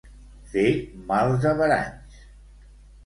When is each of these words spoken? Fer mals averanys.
Fer 0.53 0.63
mals 1.13 1.45
averanys. 1.53 2.19